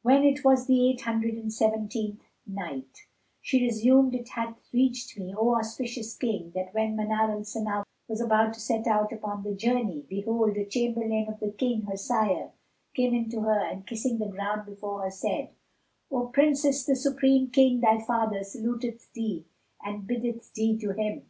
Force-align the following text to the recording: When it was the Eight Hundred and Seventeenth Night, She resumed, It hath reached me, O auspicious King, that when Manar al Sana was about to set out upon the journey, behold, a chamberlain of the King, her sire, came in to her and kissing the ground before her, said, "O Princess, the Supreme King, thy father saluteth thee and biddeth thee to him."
When 0.00 0.24
it 0.24 0.46
was 0.46 0.66
the 0.66 0.88
Eight 0.88 1.02
Hundred 1.02 1.34
and 1.34 1.52
Seventeenth 1.52 2.22
Night, 2.46 3.06
She 3.42 3.62
resumed, 3.62 4.14
It 4.14 4.30
hath 4.30 4.56
reached 4.72 5.18
me, 5.18 5.34
O 5.36 5.56
auspicious 5.58 6.16
King, 6.16 6.52
that 6.54 6.72
when 6.72 6.96
Manar 6.96 7.30
al 7.30 7.44
Sana 7.44 7.84
was 8.08 8.18
about 8.22 8.54
to 8.54 8.60
set 8.60 8.86
out 8.86 9.12
upon 9.12 9.42
the 9.42 9.52
journey, 9.54 10.06
behold, 10.08 10.56
a 10.56 10.64
chamberlain 10.64 11.26
of 11.28 11.38
the 11.38 11.50
King, 11.52 11.82
her 11.82 11.98
sire, 11.98 12.52
came 12.94 13.12
in 13.12 13.28
to 13.28 13.40
her 13.40 13.60
and 13.62 13.86
kissing 13.86 14.16
the 14.16 14.28
ground 14.28 14.64
before 14.64 15.02
her, 15.02 15.10
said, 15.10 15.50
"O 16.10 16.28
Princess, 16.28 16.86
the 16.86 16.96
Supreme 16.96 17.48
King, 17.50 17.80
thy 17.80 17.98
father 18.00 18.42
saluteth 18.42 19.12
thee 19.12 19.44
and 19.84 20.06
biddeth 20.06 20.54
thee 20.54 20.78
to 20.78 20.92
him." 20.92 21.26